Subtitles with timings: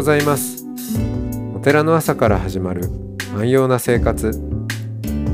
[0.00, 0.64] ございます。
[1.54, 2.88] お寺の朝から始まる
[3.36, 4.32] 安養な生活。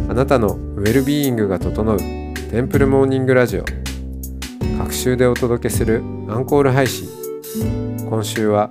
[0.09, 1.97] あなたのウェルビーイングが整う
[2.51, 3.65] テンプルモーニングラジオ。
[4.77, 7.09] 各週でお届けするアンコール配信。
[8.10, 8.69] 今週は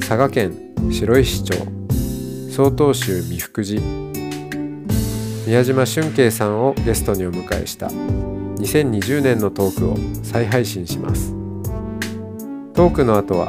[0.00, 1.54] 佐賀県白石町。
[2.50, 3.80] 曹洞宗美福寺。
[5.46, 11.30] 宮島俊慶さんをゲストにお迎えした2020年のトークを再配信します。
[12.74, 13.48] トークの後は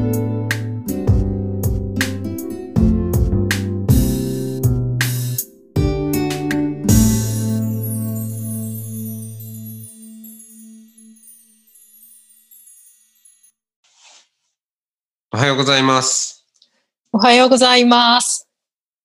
[15.51, 16.45] ようございます。
[17.11, 18.47] おはようございます。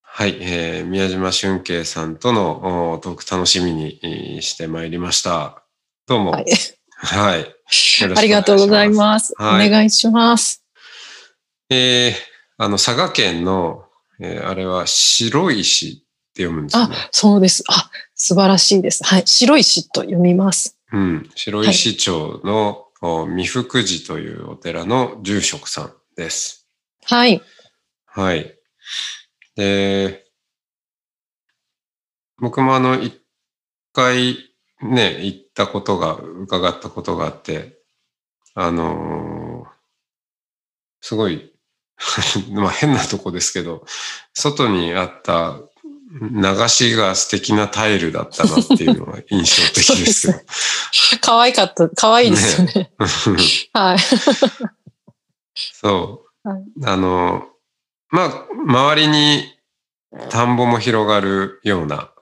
[0.01, 5.65] はい、えー、宮島俊慶さんとのおトーク楽しみにえーしてまいりました。
[6.07, 6.31] どうも。
[6.31, 6.45] は
[6.99, 7.41] はい。
[7.41, 9.35] い、よろしくお願いしありがとうございます。
[9.37, 10.63] はいお願いします。
[11.69, 12.15] えー、
[12.59, 13.83] あの、佐賀県の、
[14.21, 15.91] えーあれは白石っ
[16.33, 17.65] て読むんですよあね。、そうです。
[17.69, 19.03] あ、素晴らしいです。
[19.03, 20.79] はい、白石と読みます。
[20.93, 21.29] うん。
[21.35, 26.67] 白石町の、お美福寺というお寺の住職さんです。
[27.05, 27.43] はい、
[28.07, 28.59] はい。
[29.55, 30.25] で、
[32.39, 33.21] 僕もあの、一
[33.93, 34.39] 回
[34.83, 37.79] ね、行ったことが、伺ったことがあって、
[38.55, 39.77] あのー
[41.01, 41.53] すごい、
[42.51, 43.87] まあ変なとこですけど、
[44.35, 45.61] 外にあった
[46.21, 50.35] 流しが素敵なタイルだったなっていうのが印象的ですよ。
[51.21, 52.91] 可愛かった、可愛いですよね。
[53.73, 53.99] はい。
[55.57, 56.49] そう。
[56.49, 57.47] はいあの、
[58.11, 59.45] まあ、周りに
[60.31, 62.13] 田んぼも広がるような、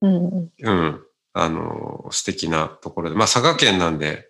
[0.00, 1.02] うん、うん、
[1.34, 4.26] あの、素敵なところで、まあ、佐賀県なんで、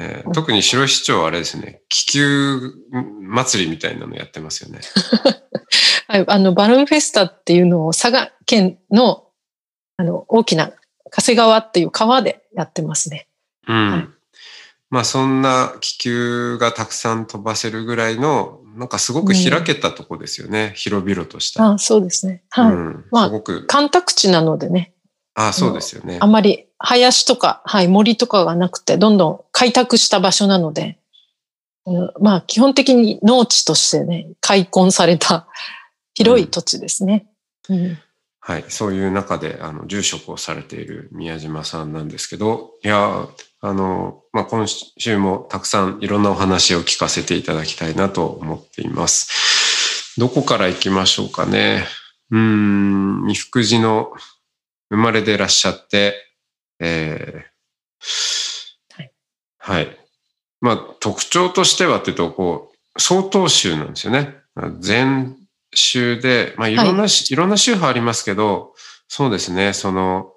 [0.00, 2.72] えーうん特に白石町はあれですね、気球
[3.20, 4.78] 祭りみたいなのやってますよね。
[6.06, 9.26] はい、あの、バルーンフェスタっていうのを佐賀県の、
[9.96, 10.70] あの、大きな
[11.10, 13.28] 加瀬川っていう川でやってますね。
[13.66, 13.90] うん。
[13.90, 14.17] はい
[14.90, 20.72] まあ、そんな気球がたくさん飛ばせるぐらいの、なんかすごく開けたとこですよね。
[20.76, 21.72] 広々とした。
[21.72, 22.42] あ、そうですね。
[22.50, 22.72] はい。
[22.72, 23.04] うん。
[23.10, 24.92] まあすごく、干拓地なのでね、
[25.34, 26.26] あそうですよねあ。
[26.26, 30.98] んまり林とか、はい、森とかがなくて、どんどん開拓した場所なので、
[31.86, 35.48] うんまあ、基本的に農地としてね、開墾された
[36.14, 37.26] 広い土地ですね。
[37.68, 37.98] うん
[38.48, 38.64] はい。
[38.68, 43.28] そういう中で、あの、住職をされている宮島さんなんですけど、いや、
[43.60, 50.14] あの、まあ、今週もたくさんいろんなお話を聞かせていただきたいなと思っています。
[50.16, 51.84] どこから行きましょうかね。
[52.30, 54.12] うーん、三福寺の
[54.90, 56.14] 生まれでいらっしゃって、
[56.78, 59.12] えーはい。
[59.58, 59.98] はい。
[60.60, 64.36] まあ、特徴としてはっていうと、こう、曹洞宗なんですよね。
[64.78, 65.36] 禅
[65.74, 68.72] 宗で、まあ、いろんなし、い、ろんな宗派ありますけど、
[69.08, 70.30] そうですね、その、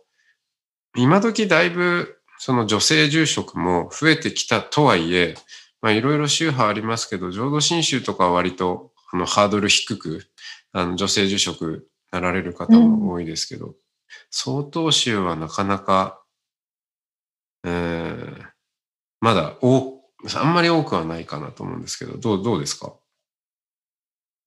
[0.95, 5.35] 今時だいぶ、その女性住職も増えてきたとはいえ、
[5.79, 10.25] まあ、いろいろ宗派ありますけど、浄土真宗とかは割と、あの、ハードル低く、
[10.71, 13.75] あの、女性住職なられる方も多いですけど、
[14.31, 16.23] 曹洞宗はなかなか、
[17.63, 18.43] えー、
[19.19, 20.01] まだ多、
[20.35, 22.91] あんまり多くはないかなと思うんですけど、どう、どうですか？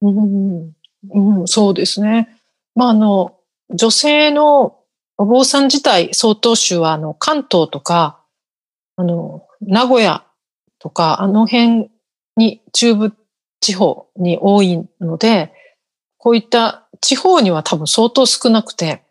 [0.03, 0.75] うん
[1.13, 2.41] うん、そうですね。
[2.75, 3.39] まあ、あの、
[3.71, 4.81] 女性の
[5.17, 8.21] お坊さん自体、曹洞宗は、あの、関東とか、
[8.97, 10.25] あの、名古屋
[10.79, 11.91] とか、あの辺
[12.37, 13.13] に、中部
[13.61, 15.53] 地方に多いので、
[16.19, 19.03] こういった地方には多分相当少なくて、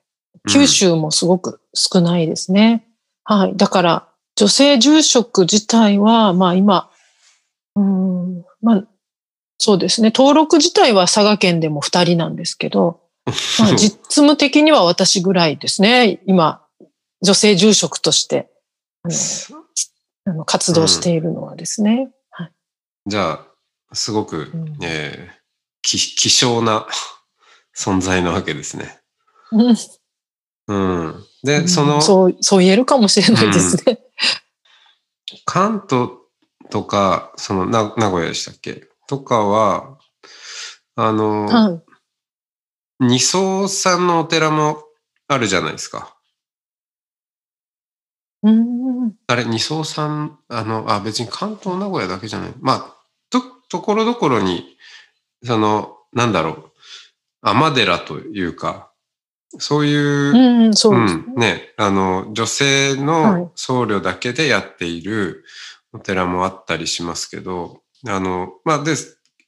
[0.49, 2.85] 九州もすごく少ないですね。
[3.23, 3.55] はい。
[3.55, 6.89] だから、女性住職自体は、まあ今、
[7.75, 8.83] うん、まあ、
[9.57, 10.11] そうですね。
[10.13, 16.21] 登録自体は佐賀県でも2人なんですけど、まあ、実務的には私ぐらいですね。
[16.25, 16.65] 今、
[17.21, 18.51] 女性住職として。
[19.05, 19.63] あの
[20.25, 22.09] あの活動しているのはですね。
[22.29, 22.51] はい、
[23.05, 24.77] じゃあ、すごく、うん。
[24.81, 25.35] えー、
[25.81, 26.87] 希希少な
[27.75, 29.01] 存在なわけですね。
[29.51, 29.75] うん。
[30.67, 31.25] うん。
[31.43, 33.99] で、その、そう、そう言えるかもしれないですね。
[35.45, 36.11] 関東
[36.69, 38.87] とか、その、な名古屋でしたっけ？
[39.07, 39.97] とかは、
[40.95, 41.92] あの、はい
[43.07, 44.83] 二層さんのお寺も
[45.27, 46.15] あるじゃないですか。
[48.43, 52.53] うんあれ、二層さん、あの、あ、別に関東名古屋だけじゃない。
[52.59, 52.95] まあ、
[53.29, 54.77] と、ところどころに、
[55.43, 56.71] その、なんだろう、
[57.41, 58.91] 尼寺というか、
[59.59, 61.13] そういう、うん、そうです。
[61.13, 65.45] うん、ね、あの、女性はいの僧侶だけでやっている
[65.93, 68.95] お寺もあったりしますけど、あの、まあ、で、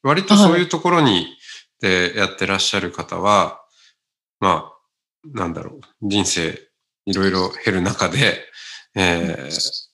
[0.03, 1.27] 割とそういうところに
[1.85, 3.61] でやってらっしゃる方は、
[4.39, 6.59] まあ、なんだろう、人生
[7.05, 8.43] いろいろ減る中で、
[8.95, 9.49] え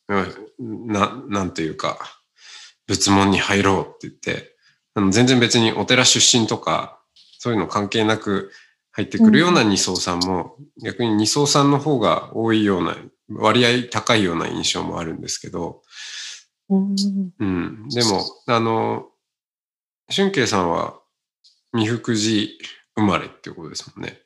[0.09, 1.99] ーな、なんていうか、
[2.87, 4.55] 仏門に入ろうって言って、
[4.93, 7.01] あの全然別にお寺出身とか、
[7.39, 8.51] そういうの関係なく
[8.91, 12.95] 入ってくるような二層さんも、逆に二層さんの方が多いような、
[13.29, 15.81] 割合高いような印象もあるんですけど、
[16.69, 16.95] うん
[17.39, 17.89] うん。
[17.89, 19.07] でも、あの、
[20.09, 21.00] 春慶さんは、
[21.73, 22.47] 三福寺
[22.95, 24.19] 生まれっていうことですもんね。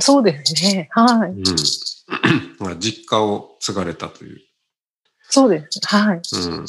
[0.00, 0.88] そうですね。
[0.92, 1.30] はい。
[1.30, 1.44] うん。
[2.58, 4.40] まあ実家を継がれたという。
[5.28, 5.80] そうです。
[5.84, 6.16] はい。
[6.16, 6.20] う
[6.62, 6.66] ん。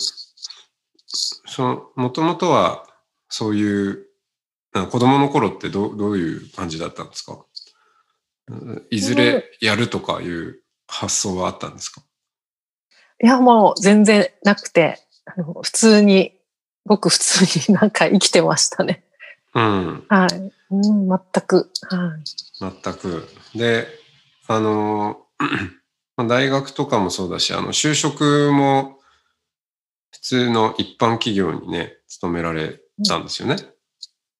[1.10, 2.86] その、もともとは、
[3.30, 4.06] そういう、
[4.92, 7.44] 子供の頃ってどうどういう感じだったんですか？
[8.50, 12.02] うんいずれやるとかいう発想はあったんですか？
[13.24, 16.34] いや、もう全然なくて、あの普通に、
[16.86, 19.04] ごく普通になんか生きてましたね。
[19.54, 20.06] うん。
[20.10, 20.52] はい。
[20.72, 21.70] うん、全く。
[21.90, 22.82] はい。
[22.84, 23.28] 全く。
[23.56, 23.88] で、
[24.48, 25.26] あの、
[26.18, 29.00] まあ大学とかもそうだし、あの、就職も
[30.12, 33.58] 普通の一般企業にね、勤められたんですよね。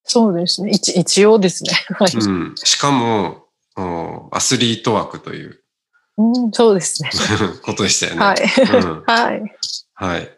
[0.04, 0.72] そうですね。
[0.72, 1.72] 一一応ですね。
[2.00, 2.12] はい。
[2.14, 2.56] うん。
[2.56, 3.46] しかも、
[3.76, 5.62] おアスリート枠という
[6.18, 7.12] うん、そうですね。
[7.64, 8.22] ことでしたよね。
[8.22, 8.38] はい。
[8.74, 9.56] うん はい。
[9.94, 10.38] はい。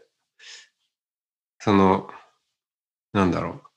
[1.60, 2.10] その、
[3.14, 3.69] なんだろう。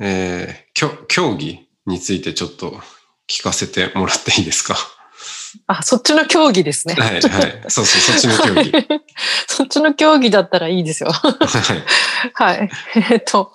[0.00, 2.80] えー、競技についてちょっと
[3.28, 4.76] 聞かせてもらっていいですか？
[5.68, 6.94] あ、そっちの競技ですね。
[6.94, 7.20] はい、はい。
[7.68, 8.72] そうそう、そっちの競技。
[8.72, 9.00] は い
[9.46, 11.12] そっちの競技だったらいいですよ。
[11.12, 11.28] は
[11.74, 12.58] い。
[12.58, 12.70] はい。
[13.10, 13.52] えっと、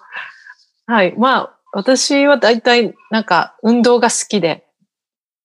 [0.87, 1.13] はい。
[1.17, 4.65] まあ、私は大体、なんか、運動が好きで、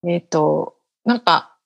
[0.08, 1.56] えっと、なんか、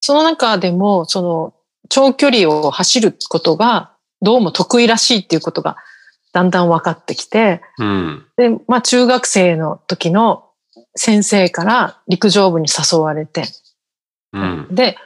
[0.00, 1.54] その中でも、その、
[1.90, 3.92] 長距離を走ることが、
[4.22, 5.76] どうも得意らしいっていうことが、
[6.32, 8.26] だんだん分かってきて、うん。
[8.36, 10.48] で、まあ、中学生の時の
[10.96, 13.44] 先生から陸上部に誘われて、
[14.32, 14.66] うん。
[14.70, 14.96] で、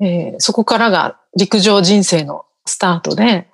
[0.00, 3.48] えーそこからが陸上人生のスタートで、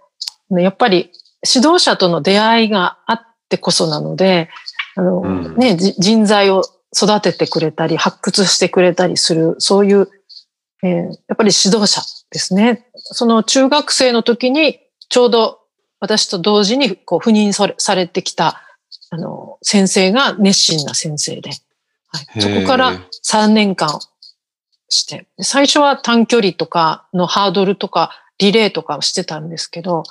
[0.50, 1.10] ねやっぱり
[1.46, 4.48] 指導者との出会いがあってこそなので、
[4.96, 6.62] あの、うんね、じ人材を
[6.94, 10.08] 育ててくれたり、発掘してくれたりする、そういう、
[10.82, 12.86] えーやっぱり指導者ですね。
[12.94, 15.59] その中学生の時に、ちょうど
[16.00, 18.62] 私と同時にこう赴任されてきた、
[19.10, 21.50] あの、先生が熱心な先生で、
[22.08, 24.00] はい、そこからへー3年間
[24.88, 30.02] して、で最初は短距離とかのハードルとかリレーとかをしてたんですけど、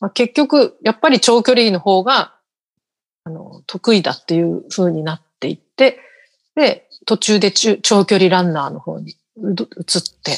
[0.00, 2.34] まあ、結局、やっぱり長距離の方が、
[3.24, 5.98] あの、得意だっていう風になっていって、
[6.54, 9.64] で、途中で中長距離ランナーの方に移っ
[10.22, 10.36] て、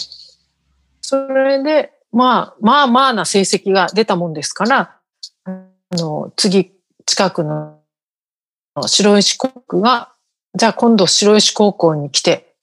[1.03, 4.97] それで、まあ、まあまあな成績が出たもんですから、
[5.93, 6.73] あの、次、
[7.05, 7.81] 近くの
[8.87, 10.13] 白石高校が、
[10.55, 12.55] じゃあ今度白石高校に来て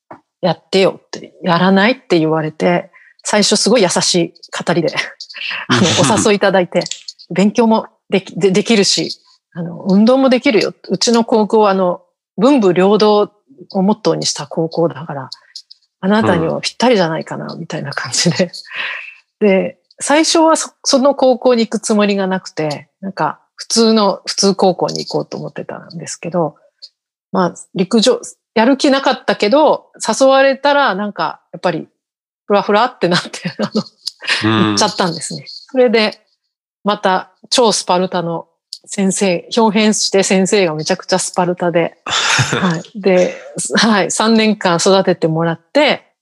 [0.41, 2.91] やってよって、やらないって言われて、
[3.23, 4.33] 最初すごい優しい
[4.65, 4.93] 語りで、
[5.67, 6.83] あの、お誘いいただいて、
[7.29, 9.19] 勉強もできでできるし、
[9.53, 10.73] あの、運動もできるよ。
[10.87, 12.03] うちの高校は、あの、
[12.37, 13.29] 文武両道
[13.71, 15.29] をモットーにした高校だから、
[15.99, 18.51] あなたにはぴったりじゃないかな、みたいな感じで。
[19.39, 26.55] で、最初はそその高校に行くつもりがなくて、なんか、普通の、普通高校に行こうと思ってたんですけど、
[27.31, 28.21] まあ、陸上、
[28.53, 31.87] やる気なかったけど、誘われたら、なんか、やっぱり、
[32.45, 33.83] ふらふらってなって、 あの、
[34.43, 35.45] うん行っちゃったんですね。
[35.47, 36.21] それで、
[36.83, 38.47] また、超スパルタの
[38.85, 43.01] 先生、表現して先生がめちゃくちゃスパルタで、 はい。
[43.01, 43.35] で、
[43.75, 44.05] はい。
[44.07, 46.13] 3年間育ててもらって、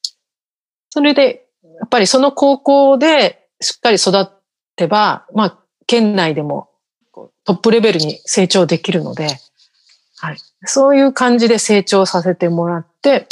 [0.89, 1.48] それで、
[1.79, 4.28] やっぱりその高校でしっかり育
[4.76, 6.70] てば、まあ、県内でも
[7.46, 9.38] トップレベルに成長できるので、
[10.18, 10.38] はい。
[10.64, 13.28] そういう感じで成長させてもらって、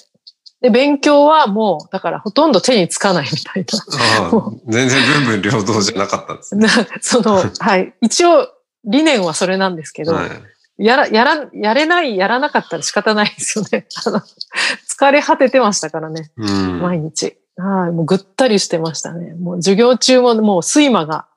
[0.62, 4.42] で、勉強はもう、だからほとんど手につかないみたいな。
[4.68, 6.68] 全然文武両道じゃなかったんですね。
[6.68, 6.70] な
[7.02, 7.94] その、 はい。
[8.02, 8.48] 一応、
[8.86, 10.30] 理念はそれなんですけど、はい
[10.78, 13.88] やら、やら、やれない、やらなかったら仕方ないですよね。
[14.06, 16.82] あの、疲れ果ててましたからね、うん。
[16.82, 17.38] 毎日。
[17.58, 17.92] はい。
[17.92, 19.34] もうぐったりしてましたね。
[19.36, 21.28] もう授業中ももう睡魔が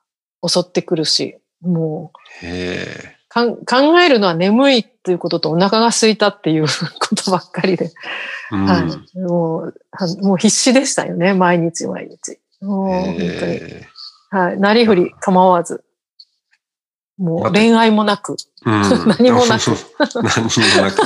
[0.45, 6.65] 襲ってくるし、もへうかん考えるのは眠いっていうこととお腹が空いたっていう
[6.99, 7.85] ことばっかりで、
[8.51, 8.55] え。
[8.55, 9.19] うんはい。
[9.19, 11.33] もう、はもう必死でしたよね。
[11.33, 12.39] 毎日毎日。
[12.61, 13.61] もう、本当に。
[14.29, 14.59] はい。
[14.59, 15.83] なりふり構わず。
[17.17, 18.37] もう恋愛もなく。
[18.65, 18.81] うん、
[19.17, 19.71] 何もなく。
[19.99, 21.01] 何もなく。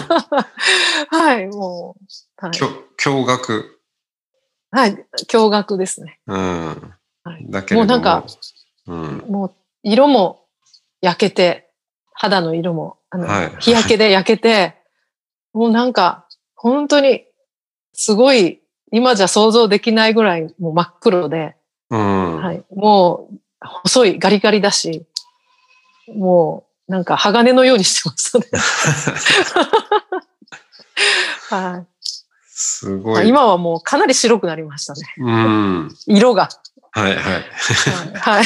[1.16, 1.96] はい、も
[2.42, 2.52] う、はい。
[2.52, 3.64] 驚愕。
[4.72, 6.20] はい、驚愕ですね。
[6.28, 6.94] うん。
[7.24, 7.82] はいだけも。
[7.82, 8.26] もうなんか、
[8.88, 9.18] うん。
[9.30, 10.46] もう、色も
[11.02, 11.70] 焼けて、
[12.14, 14.76] 肌の色も、あの、はい日焼けで焼けて、
[15.54, 17.26] もうなんか、本当に、
[17.94, 18.62] すごい、
[18.92, 21.56] 今じゃ想像できないぐらい、もう真っ黒で、
[21.90, 22.42] うん。
[22.42, 22.64] はい。
[22.74, 25.06] もう、細い、ガリガリだし、
[26.16, 28.46] もう、なんか鋼のようにしてましたね。
[31.50, 31.91] はい
[32.62, 33.28] すごい。
[33.28, 35.02] 今はもうかなり白くなりましたね。
[35.18, 35.96] うん。
[36.06, 36.50] 色が。
[36.92, 37.16] はいはい。
[37.16, 37.44] はい。
[38.14, 38.42] は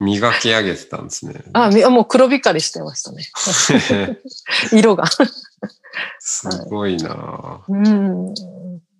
[0.00, 1.44] 磨き上げてたんですね。
[1.52, 4.18] あ、みもう黒光りしてましたね。
[4.72, 5.04] 色が。
[6.18, 8.34] すごいなうん。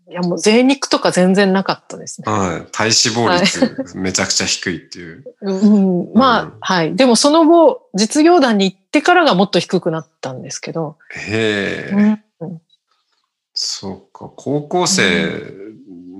[0.09, 2.30] いや、もう贅肉とか全然なかったですね。
[2.30, 2.71] はい。
[2.71, 5.25] 体脂肪率めちゃくちゃ低いっていう。
[5.42, 6.94] うん、まあ、うんはい。
[6.94, 10.97] でもその後、実業団に行ってからがもっと低くなったんですけど。
[11.11, 11.92] へえ。
[11.92, 12.61] うん
[13.54, 14.30] そうか。
[14.37, 15.42] 高校生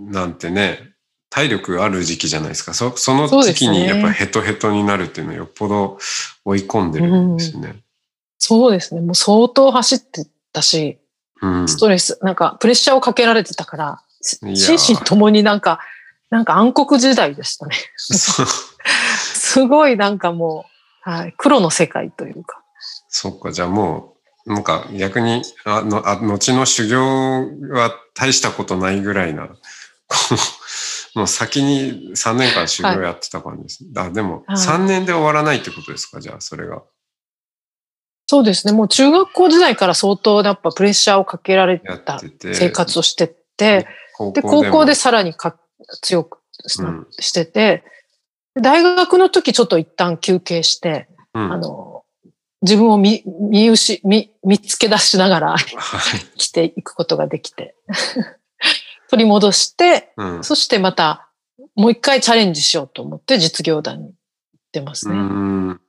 [0.07, 0.95] なんてね、
[1.31, 2.75] 体力ある時期じゃないですか。
[2.75, 5.99] そその時期にやっぱヘトヘトになるっていうのはよっぽど
[6.45, 7.83] 追い込んでるんですね。
[8.39, 9.01] そうですね。
[9.01, 10.99] もう相当走ってたし、
[11.43, 11.69] うん。
[11.69, 14.03] ストレス、なんかプレッシャーをかけられてたから、
[14.55, 15.81] 心身ともになんか、
[16.31, 17.75] なんか暗黒時代でしたね。
[17.97, 18.47] そう
[19.19, 20.67] すごいなんかも
[21.07, 22.63] う、はい、黒の世界というか。
[23.09, 24.14] そっか、じゃあもう、
[24.47, 27.01] なんか逆に、あの、あ後の修行
[27.71, 29.49] は大したことないぐらいな、
[31.15, 33.85] もう先に3年間修行やってた感じです。
[33.97, 36.83] あ、でもはい3年で終わらないってことですか、じゃあそれが。
[38.27, 38.73] そうですね。
[38.73, 42.21] もう中学校時代から相当やっぱプレッシャーをかけられやた。
[42.53, 43.87] 生活をしてって、
[44.17, 45.59] 高で、高校でもさらにか
[46.03, 47.85] 強くしうんしてて、
[48.61, 51.94] 大学の時ちょっと一旦休憩して、うんあの、
[52.65, 56.21] 自分を見、見失、見、見つけ出しながらはい。
[56.35, 57.77] 生きていくことができて、
[59.11, 60.45] 取り戻して、うん。
[60.45, 61.29] そしてまた
[61.75, 64.15] もう一回チャレンジしようと思って実業団に行っ
[64.73, 65.19] てますうね。
[65.19, 65.81] ん。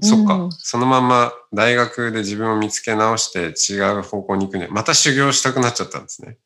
[0.00, 0.52] そっかうん。
[0.52, 6.38] そのまま大学で自分を見つけ直して違う方向に行くには、また修行したくなっちゃったんですね。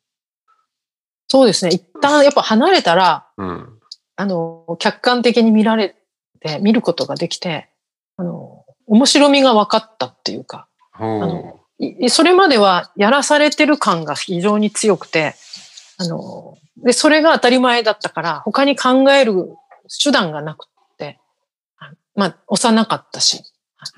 [1.29, 1.71] そうですね。
[1.71, 3.79] 一旦やっぱ離れたら、うん。
[4.17, 5.95] あの、客観的に見られ
[6.41, 7.69] て、見ることができて、
[8.91, 15.33] 面白みが分かったっていうか、ほのいそれまではやらされてる感が非常に強くて、
[15.97, 19.55] あの、で、それが当たり前だったから、他に考える
[20.03, 21.19] 手段がなくって、
[21.77, 23.41] あまあ、幼かったし、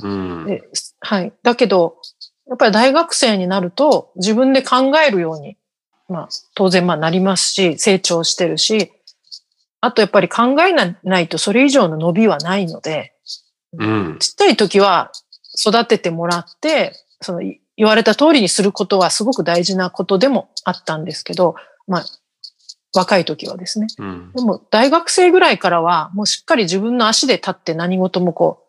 [0.04, 0.08] う。
[0.08, 0.46] うん。
[0.46, 0.62] で
[1.00, 1.34] はい。
[1.42, 1.98] だけど、
[2.48, 5.58] やっぱり大学生になると自分で考えるように、
[6.08, 8.92] まあ当然まあなりますし、成長してるし、
[9.82, 10.74] あとやっぱり考え
[11.04, 13.13] ないとそれ以上の伸びはないので、
[13.78, 14.18] うん。
[14.20, 15.12] ちっちゃい時は
[15.60, 21.56] 育ててもらって、そのい言われた通りにすることはすごく大事なことでもあったんですけど、
[21.88, 22.06] まあ
[22.96, 23.88] 若い時はですね。
[23.98, 24.32] うん。
[24.34, 28.68] でも大学生ぐらいからはもうしっかり自分の足で立って何事もこ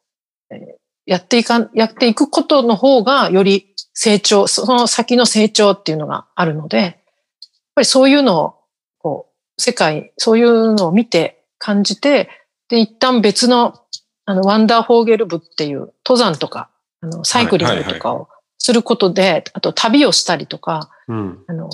[0.51, 6.93] う、えーやっていかん、やっていくことの方がより成長、その先の成長っていうのがあるので、やっ
[7.75, 8.55] ぱりそういうのを、
[8.99, 12.31] こう、世界、そういうのを見て感じて、
[12.69, 13.84] で、一旦別の、
[14.27, 18.29] あの、ワンダーフォーゲル部っていう登山とか、あの、サイクリングとかを
[18.59, 21.45] することで、あと旅をしたりとか、うん。
[21.47, 21.71] あの、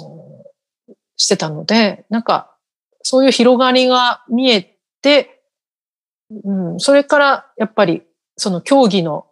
[1.16, 2.56] してたので、なんか、
[3.02, 5.42] そういう広がりが見えて、
[6.44, 8.02] うん、それからやっぱり、
[8.36, 9.26] その競技の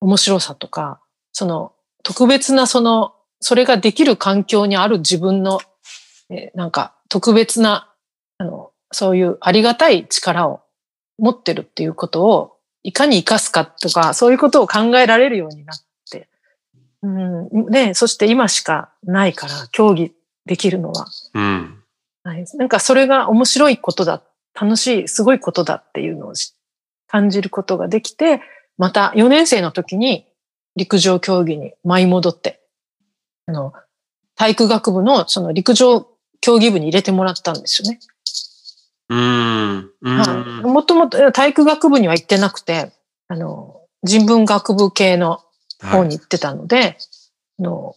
[0.00, 1.00] 面白さとか、
[1.32, 5.60] その特別なその、それができる環境にある自分の、
[6.30, 7.92] えーなんか特別な、
[8.38, 10.62] あの、そういうありがたい力を
[11.18, 12.51] 持ってるっていうことを、
[12.82, 15.76] いかに活かすかとか、そういうことを考えられるようになっ
[16.10, 16.28] て、
[17.02, 20.12] うん、で、そして今しかないから、競技
[20.46, 21.06] できるのは。
[21.34, 21.82] うん。
[22.24, 24.22] はい、なんかそれが面白いことだ、
[24.60, 26.54] 楽しい、すごいことだっていうのをし
[27.12, 28.40] 感じることができて、
[28.78, 30.26] また4年生の時に
[30.76, 32.62] 陸上競技に舞い戻って、
[33.46, 33.74] あの、
[34.34, 36.08] 体育学部のその陸上
[36.40, 38.00] 競技部に入れてもらったんですよね。
[39.08, 39.90] うん。
[40.00, 40.18] うん。
[40.18, 40.66] はい。
[40.66, 42.92] もともと体育学部には行ってなくて、
[43.28, 45.40] あの、人文学部系の
[45.82, 46.96] 方に行ってたので、
[47.58, 47.94] あの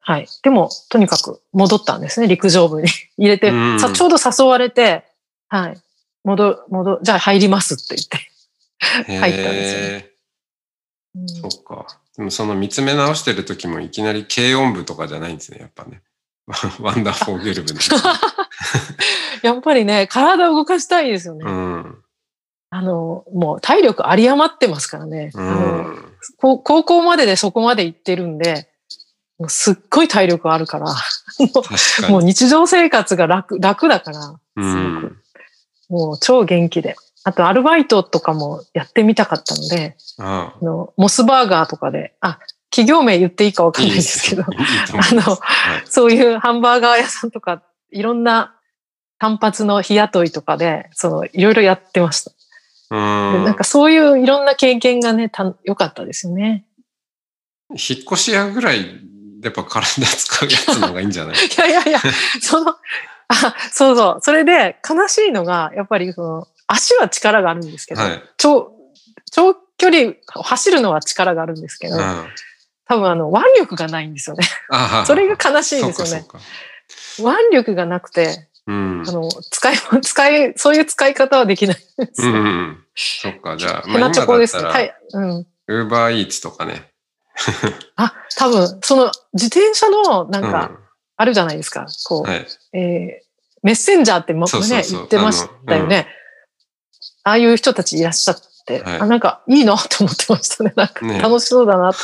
[0.00, 0.28] はい。
[0.42, 5.04] でも、とにかく戻ったんですね、陸上部に 入れて、うんさちょうど誘われて、
[5.48, 5.78] はい。
[6.24, 8.18] 戻、戻、じゃあ入りますって言って。
[9.06, 10.10] 入入ったんですよね
[11.16, 11.86] うんそっか。
[12.16, 16.02] でもその見つめ直してる時もいきなり軽音部とかじゃないんですね、やっぱね。
[16.80, 17.80] ワンダーフォーゲル部の。
[19.42, 21.44] やっぱりね、体を動かしたいですよね。
[21.46, 21.98] うん。
[22.70, 25.30] あの、もう体力有り余ってますからね。
[25.34, 26.12] うあのん。
[26.38, 28.68] 高高校まででそこまで行ってるんで、
[29.38, 30.86] もうすっごい体力あるから、
[32.08, 32.22] もう。
[32.22, 35.16] 日常生活が楽、楽だから、うすごくん。
[35.88, 36.96] もう超元気で。
[37.24, 42.38] あとアルバイトとかもやってみたかったので、ああのモスバーガーとかで、あ、
[42.70, 45.38] 企業名言っていいかわかんないですけど、あのはい
[45.86, 48.57] そういうハンバーガー屋さんとか、いろんな
[49.18, 52.30] 単発の日雇いとかで、その、いろいろやってました。
[52.90, 53.32] うん。
[53.40, 56.64] でなんかそういういろんな経験がね、た良かったですよね。
[57.70, 57.78] 引っ
[58.10, 59.00] 越し屋ぐらい、
[59.42, 61.36] やっぱ体使うやつの方がいいんじゃない？
[61.46, 62.00] いやいやいや、
[62.40, 62.74] その、
[63.28, 64.18] あ、そうそう。
[64.22, 68.22] それで悲しいのが、やっぱりその、足は力があるんですけど、はい。
[68.38, 68.72] 長、
[69.30, 72.26] 長距離走るのは力があるんですけど、うん。
[72.86, 74.46] 多分あの、腕力がないんですよね。
[74.70, 76.26] あそれが悲しいんですよね。
[77.18, 78.40] 腕力がなくて、そ
[79.06, 79.12] あ。
[79.12, 82.32] の、使い、 使い、そういう使い方はできないんですよ。
[82.32, 82.84] うんうん。
[82.94, 84.62] そっか、じゃあ、ヘナチョコですね。
[84.64, 84.94] はい。
[85.12, 85.46] うん。
[85.68, 86.90] ウーバーイーツとかね。
[87.96, 90.70] あ、多分、その、自転車の、なんうか、
[91.16, 91.86] あるじゃないですか。
[92.04, 92.46] こう、はい。
[92.72, 93.28] えー
[93.62, 96.06] メッセンジャーってもそうそうそうね、言ってましたよね。
[97.24, 100.72] ああいう人たちいらっしゃって、はいあなんかいいなと思ってましたね。
[100.76, 101.98] なんかね楽しそうだなって。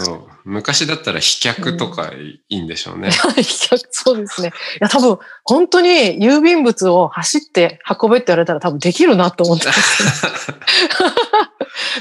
[0.00, 3.10] そう昔だったら飛脚とかいいんでしょうね。
[3.90, 4.48] そうですね。
[4.48, 10.52] いや、多分、本当に郵便物を走って運べって言われたら多分できるなと思ってます。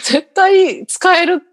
[0.11, 1.45] 絶対使えるっ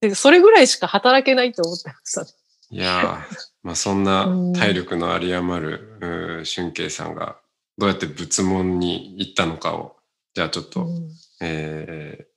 [0.00, 2.22] て、それぐらいしか働けないと思ってました。
[2.70, 4.26] いやー、まあそんな
[4.56, 7.36] 体力の有り余る、うー俊慶さんが
[7.78, 9.96] どうやって仏門に行ったのかを、
[10.34, 11.10] じゃあちょっと、うん
[11.40, 12.27] えー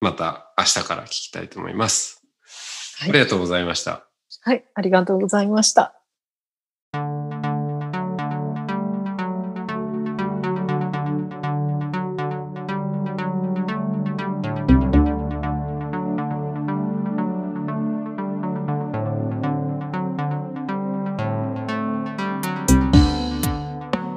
[0.00, 2.22] また明日から聞きたいと思います。
[2.98, 4.08] はいありがとうございました。
[4.42, 5.94] はい、ありがとうございました。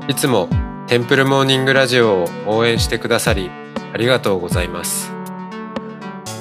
[0.08, 0.50] いつも
[0.88, 3.50] テンプルモーニングラジオを応援してくださり
[3.94, 5.21] ありがとうございます。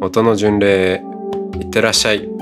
[0.00, 1.02] 音の巡礼
[1.60, 2.37] いってらっしゃい。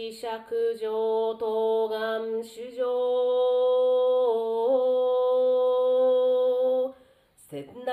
[0.00, 0.24] 子釈
[0.78, 2.80] 上東岸主上
[7.36, 7.92] 仙台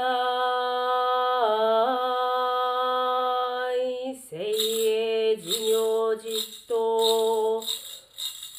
[4.15, 6.23] 聖営事業実
[6.69, 7.61] と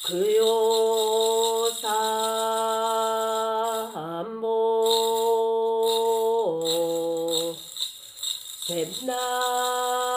[0.07, 1.89] 供養参
[4.39, 4.45] 謀
[8.67, 10.08] 仙台聖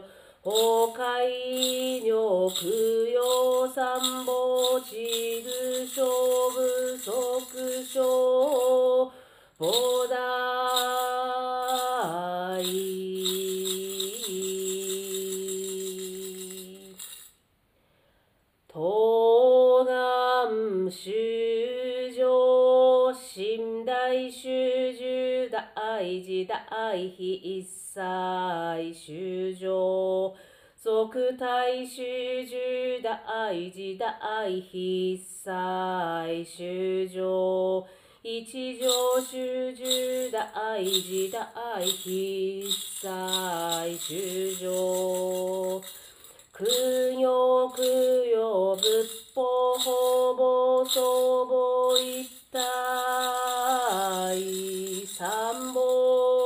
[0.00, 0.10] 修上
[0.42, 0.52] 崩
[0.94, 1.28] 壊
[2.00, 2.54] 女供
[3.10, 5.48] 養参謀地具
[5.84, 6.02] 勝
[6.50, 9.10] 負即勝
[9.58, 10.14] 菩提
[18.72, 21.10] 東岸修
[22.16, 24.48] 上寝台修
[24.92, 27.79] 十大事大悲一
[31.12, 32.02] 即体修
[32.46, 33.18] 十大
[33.52, 35.24] 事大悲一切
[36.44, 37.84] 修上
[38.22, 38.86] 一条
[39.20, 41.48] 修十大事大
[41.80, 43.08] 悲一切
[43.98, 44.08] 修
[44.54, 44.70] 上
[46.52, 46.64] 供
[47.18, 47.26] 養
[47.74, 48.82] 供養仏
[49.34, 49.42] 法
[49.80, 49.90] 法
[50.36, 52.58] 母祖母一体
[55.06, 56.39] 三宝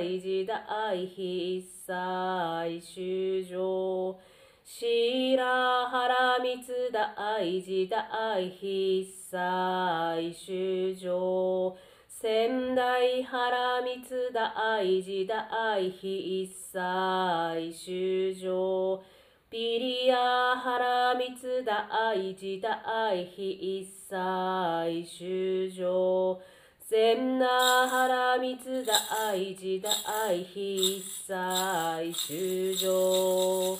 [0.20, 4.16] 事大悲一切修上
[4.64, 6.56] 白原密
[6.90, 11.76] 大事大悲一切修上
[12.08, 14.02] 仙台原密
[14.32, 19.02] 大事大悲一切修上
[19.50, 26.51] ビリア原密大事大悲一切修上
[26.92, 29.90] 千那原密大事大
[30.28, 33.78] 悲一切修上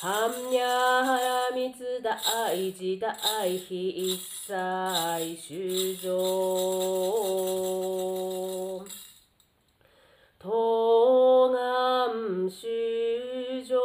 [0.00, 4.54] 般若原密大事大悲一切
[5.34, 6.06] 修上
[10.40, 10.46] 東
[11.56, 12.68] 岸修
[13.64, 13.76] 上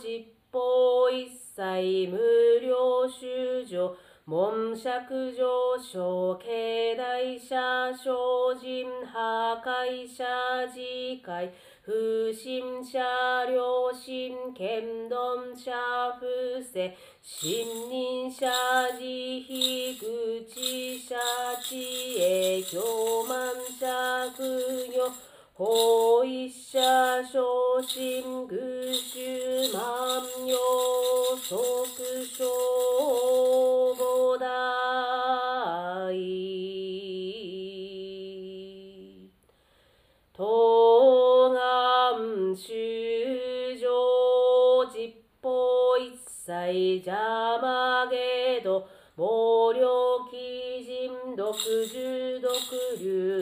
[0.00, 2.16] 実法一切無
[2.60, 3.96] 料修上。
[4.28, 5.46] 門尺上
[5.78, 11.52] 昇境内者精進破壊者自戒
[11.84, 12.98] 不信者
[13.44, 15.70] 良心剣丼者
[16.18, 16.26] 不
[16.74, 18.48] 正信任者
[18.94, 21.14] 慈悲愚痴者
[21.62, 21.76] 知
[22.18, 22.80] 恵教
[23.28, 23.86] 慢者
[24.36, 25.08] 供養
[25.54, 26.80] 法一者
[27.22, 30.56] 昇進愚衆万葉
[31.96, 32.44] 即小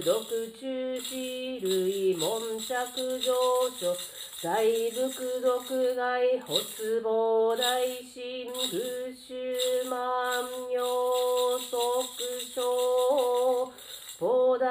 [0.00, 0.24] 毒
[0.58, 3.34] 中死類門尺上
[3.78, 3.96] 昇
[4.42, 9.56] 大仏毒害発膨大神愚衆
[9.88, 12.62] 万葉即小
[14.18, 14.64] 菩提。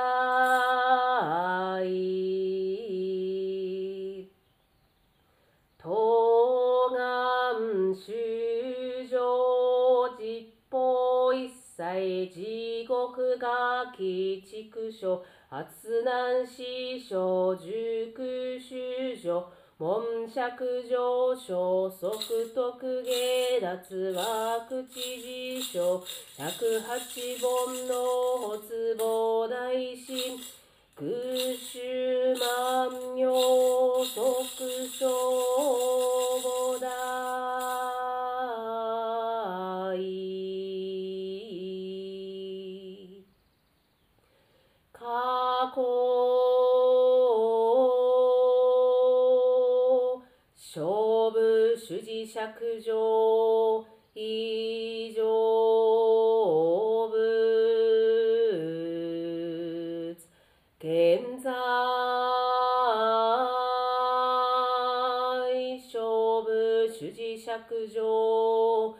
[5.84, 8.43] 東岸修
[11.76, 19.44] 法一切地獄が鬼畜所発難死所熟修上
[19.80, 26.04] 門尺上昇即徳下脱学知事所
[26.38, 27.00] 百八
[27.42, 30.40] 本の発膨大神
[30.96, 31.10] 空
[31.58, 36.86] 襲万葉即小菩提
[52.54, 55.24] 百条以上
[57.10, 57.18] 仏
[60.80, 61.52] 現在
[65.90, 68.94] 勝負主事釈上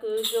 [0.00, 0.40] 事釈上